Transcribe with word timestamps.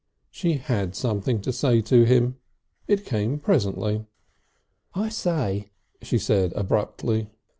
She 0.31 0.53
had 0.53 0.95
something 0.95 1.41
to 1.41 1.53
say 1.53 1.79
to 1.81 2.05
him. 2.05 2.37
It 2.87 3.05
came 3.05 3.37
presently. 3.37 4.03
"I 4.95 5.09
say," 5.09 5.69
she 6.01 6.17
said 6.17 6.53
abruptly. 6.53 7.29